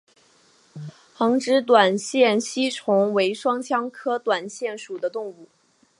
[1.13, 5.47] 横殖短腺吸虫为双腔科短腺属的动物。